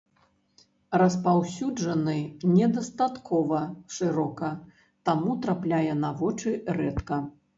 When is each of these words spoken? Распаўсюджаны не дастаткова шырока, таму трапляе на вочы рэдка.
Распаўсюджаны 1.01 2.15
не 2.55 2.69
дастаткова 2.77 3.61
шырока, 3.97 4.49
таму 5.09 5.31
трапляе 5.43 5.93
на 6.03 6.09
вочы 6.23 6.57
рэдка. 6.79 7.23